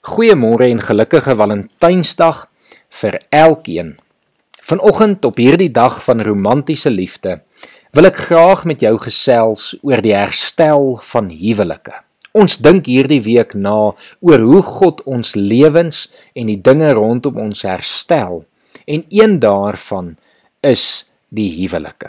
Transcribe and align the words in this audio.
Goeiemôre 0.00 0.64
en 0.64 0.78
gelukkige 0.80 1.34
Valentynsdag 1.36 2.46
vir 3.02 3.18
elkeen. 3.36 3.98
Vanoggend 4.64 5.24
op 5.28 5.36
hierdie 5.36 5.68
dag 5.68 5.98
van 6.00 6.22
romantiese 6.24 6.88
liefde 6.88 7.42
wil 7.92 8.08
ek 8.08 8.22
graag 8.30 8.62
met 8.64 8.80
jou 8.80 8.94
gesels 9.02 9.74
oor 9.84 10.00
die 10.00 10.14
herstel 10.16 10.94
van 11.04 11.28
huwelike. 11.28 11.92
Ons 12.32 12.56
dink 12.64 12.88
hierdie 12.88 13.20
week 13.26 13.52
na 13.52 13.92
oor 14.24 14.44
hoe 14.46 14.62
God 14.64 15.02
ons 15.04 15.34
lewens 15.36 16.06
en 16.32 16.48
die 16.48 16.56
dinge 16.56 16.94
rondom 16.96 17.36
ons 17.44 17.60
herstel 17.68 18.46
en 18.88 19.04
een 19.12 19.36
daarvan 19.42 20.14
is 20.64 21.04
die 21.28 21.50
huwelike. 21.58 22.08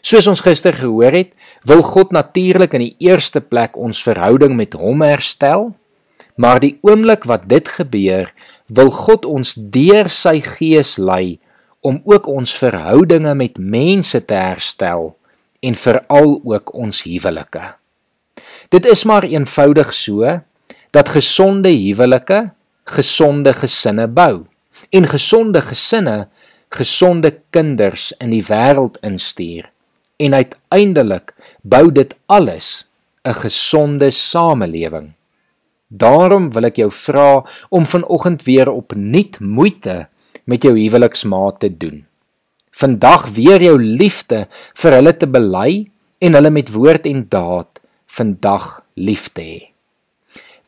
Soos 0.00 0.30
ons 0.32 0.40
gister 0.40 0.80
gehoor 0.80 1.12
het, 1.12 1.36
wil 1.68 1.84
God 1.84 2.16
natuurlik 2.16 2.72
in 2.78 2.86
die 2.86 2.96
eerste 3.04 3.44
plek 3.44 3.76
ons 3.76 4.00
verhouding 4.00 4.56
met 4.56 4.78
hom 4.80 5.04
herstel 5.04 5.74
Maar 6.38 6.60
die 6.62 6.76
oomblik 6.86 7.26
wat 7.26 7.48
dit 7.50 7.68
gebeur, 7.68 8.30
wil 8.66 8.90
God 8.94 9.26
ons 9.26 9.56
deur 9.58 10.06
sy 10.12 10.38
gees 10.44 10.96
lei 11.02 11.38
om 11.82 11.98
ook 12.06 12.28
ons 12.30 12.52
verhoudinge 12.54 13.34
met 13.34 13.58
mense 13.58 14.20
te 14.24 14.38
herstel 14.38 15.12
en 15.60 15.74
veral 15.74 16.38
ook 16.44 16.74
ons 16.74 17.02
huwelike. 17.02 17.64
Dit 18.70 18.86
is 18.86 19.02
maar 19.04 19.26
eenvoudig 19.26 19.90
so 19.94 20.38
dat 20.94 21.10
gesonde 21.10 21.72
huwelike 21.74 22.50
gesonde 22.88 23.52
gesinne 23.52 24.06
bou 24.08 24.46
en 24.94 25.10
gesonde 25.10 25.62
gesinne 25.62 26.28
gesonde 26.70 27.32
kinders 27.50 28.12
in 28.22 28.30
die 28.32 28.44
wêreld 28.44 28.98
instuur 29.02 29.68
en 30.22 30.34
uiteindelik 30.34 31.34
bou 31.62 31.90
dit 31.92 32.14
alles 32.26 32.86
'n 33.24 33.34
gesonde 33.34 34.10
samelewing. 34.10 35.17
Daarom 35.88 36.50
wil 36.52 36.68
ek 36.68 36.76
jou 36.82 36.90
vra 36.92 37.44
om 37.72 37.86
vanoggend 37.88 38.44
weer 38.44 38.68
opnuut 38.68 39.40
moeite 39.40 40.08
met 40.44 40.62
jou 40.62 40.74
huweliksmaat 40.76 41.60
te 41.60 41.70
doen. 41.72 42.04
Vandag 42.76 43.30
weer 43.32 43.62
jou 43.62 43.78
liefde 43.80 44.46
vir 44.52 44.96
hulle 44.98 45.14
te 45.16 45.26
bely 45.26 45.88
en 46.20 46.36
hulle 46.36 46.52
met 46.52 46.68
woord 46.72 47.08
en 47.08 47.24
daad 47.28 47.80
vandag 48.18 48.82
lief 49.00 49.28
te 49.32 49.42
hê. 49.42 49.60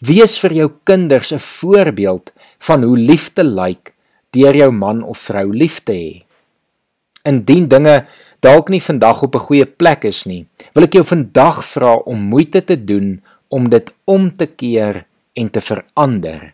Wees 0.00 0.38
vir 0.40 0.52
jou 0.56 0.68
kinders 0.84 1.32
'n 1.32 1.38
voorbeeld 1.38 2.32
van 2.58 2.82
hoe 2.82 2.96
liefde 2.96 3.44
lyk 3.44 3.92
deur 4.32 4.56
jou 4.56 4.70
man 4.72 5.02
of 5.02 5.18
vrou 5.18 5.52
lief 5.52 5.84
te 5.84 5.92
hê. 5.92 6.24
Indien 7.24 7.68
dinge 7.68 8.06
dalk 8.40 8.68
nie 8.68 8.80
vandag 8.80 9.22
op 9.22 9.34
'n 9.34 9.46
goeie 9.48 9.66
plek 9.66 10.04
is 10.04 10.24
nie, 10.26 10.46
wil 10.74 10.84
ek 10.84 10.94
jou 10.94 11.04
vandag 11.04 11.64
vra 11.64 11.94
om 11.94 12.18
moeite 12.18 12.64
te 12.64 12.84
doen 12.84 13.22
om 13.48 13.68
dit 13.68 13.92
om 14.04 14.30
te 14.32 14.46
keer 14.46 15.04
en 15.34 15.48
te 15.48 15.60
verander. 15.60 16.52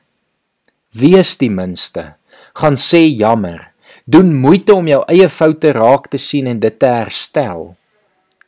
Wees 0.97 1.37
die 1.41 1.51
minste, 1.53 2.15
gaan 2.57 2.77
sê 2.81 3.05
jammer, 3.07 3.73
doen 4.05 4.33
moeite 4.35 4.75
om 4.75 4.87
jou 4.89 5.03
eie 5.11 5.29
foute 5.29 5.73
raak 5.77 6.09
te 6.13 6.21
sien 6.21 6.47
en 6.51 6.61
dit 6.61 6.79
te 6.79 6.89
herstel. 6.89 7.75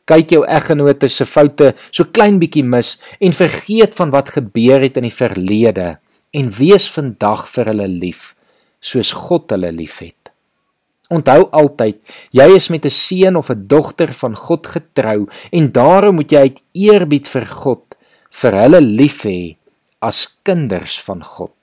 Kyk 0.09 0.33
jou 0.33 0.43
eggenote 0.49 1.09
se 1.13 1.27
foute 1.29 1.73
so 1.91 2.09
klein 2.15 2.39
bietjie 2.41 2.65
mis 2.65 2.95
en 3.21 3.35
vergeet 3.35 3.93
van 3.97 4.13
wat 4.15 4.31
gebeur 4.37 4.81
het 4.81 4.97
in 4.97 5.05
die 5.05 5.13
verlede 5.13 5.97
en 6.33 6.49
wees 6.57 6.87
vandag 6.89 7.45
vir 7.51 7.69
hulle 7.73 7.89
lief 7.91 8.33
soos 8.81 9.11
God 9.13 9.51
hulle 9.53 9.71
liefhet. 9.75 10.15
Onthou 11.09 11.47
altyd, 11.57 11.97
jy 12.31 12.45
is 12.55 12.69
met 12.69 12.85
'n 12.85 12.89
seun 12.89 13.35
of 13.35 13.49
'n 13.49 13.67
dogter 13.67 14.13
van 14.13 14.35
God 14.35 14.67
getrou 14.67 15.27
en 15.51 15.71
daarom 15.71 16.15
moet 16.15 16.31
jy 16.31 16.39
uit 16.39 16.61
eerbied 16.73 17.27
vir 17.27 17.45
God 17.45 17.95
vir 18.31 18.53
hulle 18.53 18.81
lief 18.81 19.25
hê 19.25 19.58
as 19.99 20.27
kinders 20.47 20.99
van 21.03 21.23
God. 21.23 21.53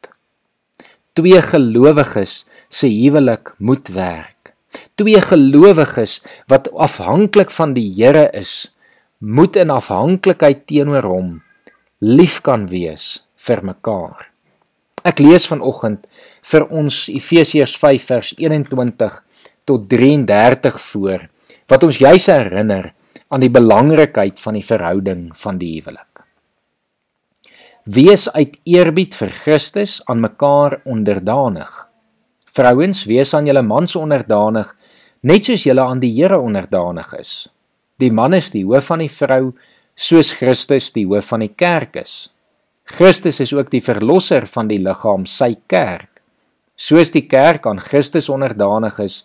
Twee 1.16 1.40
gelowiges 1.42 2.44
se 2.68 2.88
huwelik 2.90 3.54
moet 3.58 3.88
werk. 3.88 4.52
Twee 5.00 5.20
gelowiges 5.20 6.20
wat 6.50 6.68
afhanklik 6.72 7.50
van 7.50 7.72
die 7.76 7.88
Here 7.96 8.28
is, 8.36 8.72
moet 9.18 9.56
in 9.56 9.72
afhanklikheid 9.72 10.66
teenoor 10.68 11.06
hom 11.08 11.30
lief 12.04 12.42
kan 12.44 12.66
wees 12.68 13.22
vir 13.46 13.62
mekaar. 13.64 14.28
Ek 15.06 15.22
lees 15.22 15.46
vanoggend 15.48 16.04
vir 16.44 16.66
ons 16.68 17.06
Efesiërs 17.08 17.76
5 17.80 18.10
vers 18.10 18.32
21 18.36 19.16
tot 19.66 19.88
33 19.88 20.76
voor 20.90 21.28
wat 21.70 21.86
ons 21.86 21.98
juis 22.02 22.26
herinner 22.30 22.92
aan 23.32 23.42
die 23.42 23.50
belangrikheid 23.50 24.38
van 24.42 24.58
die 24.58 24.66
verhouding 24.66 25.30
van 25.38 25.58
die 25.58 25.72
huwelik. 25.78 26.15
Wees 27.86 28.24
uit 28.34 28.56
eerbied 28.66 29.14
vir 29.14 29.30
Christus 29.30 30.00
aan 30.10 30.18
mekaar 30.18 30.80
onderdanig. 30.90 31.70
Vrouens, 32.50 33.04
wees 33.06 33.30
aan 33.30 33.46
julle 33.46 33.62
mans 33.62 33.92
onderdanig, 33.94 34.72
net 35.22 35.46
soos 35.46 35.62
julle 35.68 35.84
aan 35.84 36.00
die 36.02 36.10
Here 36.16 36.40
onderdanig 36.42 37.12
is. 37.14 37.46
Die 38.02 38.10
man 38.10 38.34
is 38.34 38.48
die 38.50 38.64
hoof 38.66 38.88
van 38.90 39.04
die 39.04 39.12
vrou, 39.12 39.52
soos 39.94 40.32
Christus 40.34 40.88
die 40.96 41.04
hoof 41.06 41.28
van 41.30 41.44
die 41.44 41.52
kerk 41.54 41.94
is. 42.00 42.14
Christus 42.90 43.38
is 43.44 43.52
ook 43.54 43.70
die 43.70 43.84
verlosser 43.84 44.48
van 44.50 44.66
die 44.66 44.80
liggaam, 44.82 45.22
sy 45.22 45.52
kerk. 45.70 46.10
Soos 46.74 47.14
die 47.14 47.28
kerk 47.30 47.68
aan 47.70 47.78
Christus 47.78 48.26
onderdanig 48.26 48.98
is, 49.04 49.20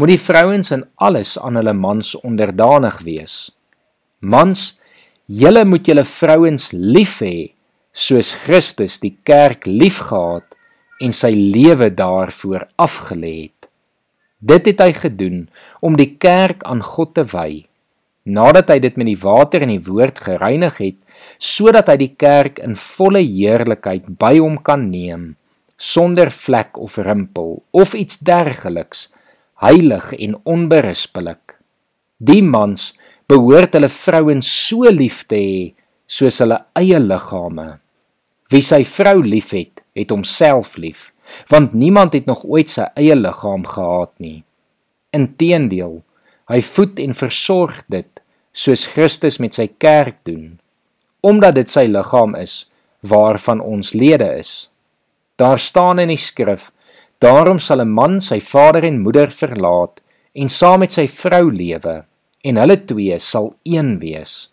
moet 0.00 0.14
die 0.14 0.22
vrouens 0.24 0.72
in 0.72 0.86
alles 0.96 1.34
aan 1.36 1.60
hulle 1.60 1.76
mans 1.76 2.14
onderdanig 2.24 2.96
wees. 3.04 3.36
Mans, 4.24 4.70
julle 5.28 5.66
moet 5.68 5.84
julle 5.84 6.06
vrouens 6.08 6.70
lief 6.72 7.20
hê 7.20 7.52
soos 7.96 8.34
Christus 8.44 8.98
die 9.00 9.14
kerk 9.24 9.64
liefgehad 9.64 10.52
en 11.00 11.14
sy 11.16 11.30
lewe 11.32 11.88
daarvoor 11.96 12.66
afgelê 12.76 13.32
het. 13.46 13.70
Dit 14.36 14.68
het 14.68 14.82
hy 14.84 14.92
gedoen 14.92 15.38
om 15.80 15.96
die 15.96 16.12
kerk 16.20 16.60
aan 16.68 16.82
God 16.84 17.14
te 17.16 17.24
wy. 17.32 17.64
Nadat 18.28 18.68
hy 18.74 18.76
dit 18.84 18.98
met 19.00 19.08
die 19.08 19.20
water 19.22 19.64
en 19.64 19.72
die 19.72 19.82
woord 19.86 20.20
gereinig 20.26 20.76
het, 20.82 20.98
sodat 21.40 21.88
hy 21.88 21.96
die 22.02 22.12
kerk 22.20 22.60
in 22.60 22.76
volle 22.76 23.22
heerlikheid 23.24 24.10
by 24.20 24.34
hom 24.42 24.58
kan 24.66 24.90
neem, 24.90 25.30
sonder 25.80 26.28
vlek 26.34 26.76
of 26.76 26.98
rimpel 27.00 27.62
of 27.72 27.94
iets 27.96 28.20
dergeliks, 28.20 29.06
heilig 29.64 30.10
en 30.20 30.36
onberispelik. 30.44 31.56
Die 32.20 32.42
mans 32.44 32.90
behoort 33.30 33.72
hulle 33.78 33.88
vrouens 33.88 34.52
so 34.68 34.84
lief 34.92 35.24
te 35.30 35.40
hê 35.40 35.58
soos 36.06 36.42
hulle 36.44 36.60
eie 36.76 37.00
liggame. 37.00 37.78
Wie 38.52 38.62
sy 38.62 38.84
vrou 38.86 39.24
liefhet, 39.26 39.82
het 39.96 40.12
homself 40.12 40.76
lief, 40.76 41.10
want 41.50 41.74
niemand 41.74 42.14
het 42.14 42.28
nog 42.28 42.44
ooit 42.44 42.70
sy 42.70 42.86
eie 42.94 43.16
liggaam 43.16 43.64
gehaat 43.66 44.12
nie. 44.22 44.44
Inteendeel, 45.16 45.98
hy 46.46 46.60
voed 46.62 47.00
en 47.02 47.16
versorg 47.18 47.82
dit 47.90 48.22
soos 48.56 48.86
Christus 48.92 49.40
met 49.42 49.56
sy 49.56 49.66
kerk 49.82 50.20
doen, 50.28 50.58
omdat 51.26 51.58
dit 51.58 51.70
sy 51.70 51.86
liggaam 51.90 52.36
is 52.38 52.64
waarvan 53.06 53.60
ons 53.60 53.92
lede 53.98 54.28
is. 54.38 54.68
Daar 55.36 55.58
staan 55.58 55.98
in 56.02 56.12
die 56.14 56.20
skrif: 56.20 56.70
Daarom 57.18 57.58
sal 57.58 57.80
'n 57.82 57.90
man 57.90 58.20
sy 58.20 58.40
vader 58.40 58.84
en 58.84 59.02
moeder 59.02 59.30
verlaat 59.30 60.00
en 60.34 60.48
saam 60.48 60.80
met 60.80 60.92
sy 60.92 61.06
vrou 61.08 61.50
lewe, 61.50 62.04
en 62.44 62.56
hulle 62.56 62.84
twee 62.86 63.18
sal 63.18 63.54
een 63.64 63.98
wees. 63.98 64.52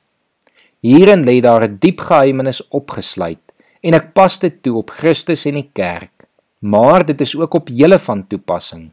Hierin 0.82 1.24
lê 1.24 1.42
daar 1.42 1.64
'n 1.64 1.78
diep 1.80 2.00
geheimnis 2.00 2.62
opgesluit 2.70 3.43
en 3.84 3.98
ek 3.98 4.14
pas 4.16 4.40
dit 4.40 4.56
toe 4.64 4.78
op 4.80 4.94
Christus 4.96 5.46
en 5.50 5.60
die 5.60 5.70
kerk, 5.76 6.28
maar 6.64 7.04
dit 7.06 7.20
is 7.22 7.36
ook 7.36 7.60
op 7.60 7.68
julle 7.68 8.00
van 8.00 8.24
toepassing. 8.28 8.92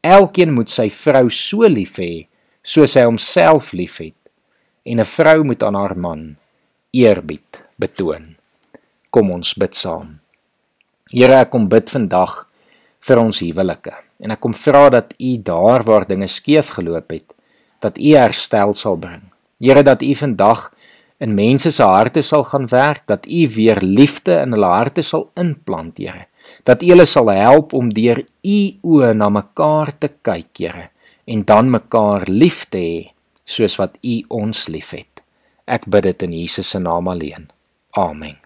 Elkeen 0.00 0.54
moet 0.56 0.72
sy 0.72 0.88
vrou 0.92 1.28
so 1.30 1.68
lief 1.68 1.98
hê 2.00 2.26
soos 2.66 2.96
hy 2.96 3.04
homself 3.04 3.72
liefhet 3.76 4.16
en 4.86 5.00
'n 5.00 5.12
vrou 5.16 5.44
moet 5.44 5.62
aan 5.62 5.74
haar 5.74 5.96
man 5.98 6.36
eerbied 6.92 7.60
betoon. 7.78 8.36
Kom 9.10 9.30
ons 9.30 9.54
bid 9.54 9.74
saam. 9.74 10.20
Here, 11.12 11.40
ek 11.42 11.50
kom 11.50 11.68
bid 11.68 11.90
vandag 11.90 12.46
vir 13.00 13.18
ons 13.18 13.40
huwelike 13.40 13.94
en 14.20 14.30
ek 14.30 14.40
kom 14.40 14.54
vra 14.54 14.88
dat 14.90 15.12
U 15.20 15.36
daar 15.38 15.82
waar 15.82 16.06
dinge 16.06 16.28
skeef 16.28 16.68
geloop 16.78 17.10
het, 17.10 17.34
dat 17.80 17.98
U 17.98 18.16
herstel 18.16 18.74
sal 18.74 18.96
bring. 18.96 19.22
Here, 19.60 19.82
dat 19.82 20.02
U 20.02 20.14
vandag 20.14 20.72
in 21.18 21.34
mense 21.34 21.70
se 21.72 21.84
harte 21.84 22.22
sal 22.22 22.44
gaan 22.44 22.68
werk, 22.68 23.06
dat 23.06 23.26
U 23.26 23.48
weer 23.54 23.80
liefde 23.80 24.40
in 24.42 24.52
hulle 24.56 24.70
harte 24.72 25.02
sal 25.02 25.30
inplant, 25.34 25.98
Here. 25.98 26.26
Dat 26.64 26.82
U 26.82 26.92
hulle 26.92 27.06
sal 27.06 27.30
help 27.32 27.74
om 27.74 27.90
deur 27.90 28.22
U 28.44 28.58
oë 28.82 29.12
na 29.16 29.28
mekaar 29.32 29.94
te 29.98 30.12
kyk, 30.22 30.52
Here, 30.58 30.88
en 31.26 31.44
dan 31.44 31.70
mekaar 31.70 32.28
lief 32.28 32.66
te 32.70 32.78
hê 32.78 32.96
soos 33.46 33.78
wat 33.80 33.98
U 34.02 34.22
ons 34.28 34.66
liefhet. 34.68 35.22
Ek 35.66 35.86
bid 35.90 36.06
dit 36.06 36.26
in 36.28 36.34
Jesus 36.42 36.70
se 36.70 36.78
naam 36.82 37.08
alleen. 37.10 37.50
Amen. 37.96 38.45